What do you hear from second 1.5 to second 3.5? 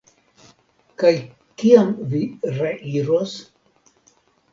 kiam vi reiros?